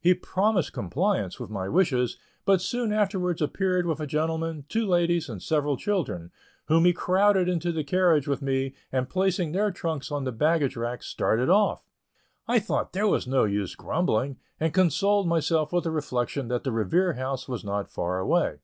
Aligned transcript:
He 0.00 0.14
promised 0.14 0.72
compliance 0.72 1.38
with 1.38 1.48
my 1.48 1.68
wishes, 1.68 2.18
but 2.44 2.60
soon 2.60 2.92
afterwards 2.92 3.40
appeared 3.40 3.86
with 3.86 4.00
a 4.00 4.04
gentleman, 4.08 4.64
two 4.68 4.84
ladies, 4.84 5.28
and 5.28 5.40
several 5.40 5.76
children, 5.76 6.32
whom 6.66 6.86
he 6.86 6.92
crowded 6.92 7.48
into 7.48 7.70
the 7.70 7.84
carriage 7.84 8.26
with 8.26 8.42
me, 8.42 8.74
and 8.90 9.08
placing 9.08 9.52
their 9.52 9.70
trunks 9.70 10.10
on 10.10 10.24
the 10.24 10.32
baggage 10.32 10.74
rack, 10.74 11.04
started 11.04 11.48
off. 11.48 11.88
I 12.48 12.58
thought 12.58 12.92
there 12.92 13.06
was 13.06 13.28
no 13.28 13.44
use 13.44 13.76
in 13.78 13.84
grumbling, 13.84 14.38
and 14.58 14.74
consoled 14.74 15.28
myself 15.28 15.72
with 15.72 15.84
the 15.84 15.92
reflection 15.92 16.48
that 16.48 16.64
the 16.64 16.72
Revere 16.72 17.12
House 17.12 17.46
was 17.46 17.62
not 17.64 17.88
far 17.92 18.18
away. 18.18 18.58